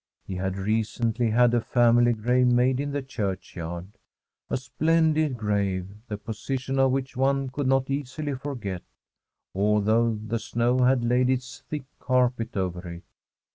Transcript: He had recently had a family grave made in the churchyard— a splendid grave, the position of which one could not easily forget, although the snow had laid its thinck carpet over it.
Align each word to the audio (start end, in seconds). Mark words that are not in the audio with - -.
He 0.25 0.33
had 0.37 0.57
recently 0.57 1.29
had 1.29 1.53
a 1.53 1.61
family 1.61 2.13
grave 2.13 2.47
made 2.47 2.79
in 2.79 2.89
the 2.91 3.03
churchyard— 3.03 3.99
a 4.49 4.57
splendid 4.57 5.37
grave, 5.37 5.89
the 6.07 6.17
position 6.17 6.79
of 6.79 6.89
which 6.91 7.15
one 7.15 7.49
could 7.49 7.67
not 7.67 7.87
easily 7.87 8.33
forget, 8.33 8.81
although 9.53 10.15
the 10.15 10.39
snow 10.39 10.79
had 10.79 11.03
laid 11.05 11.29
its 11.29 11.61
thinck 11.71 11.85
carpet 11.99 12.57
over 12.57 12.87
it. 12.87 13.03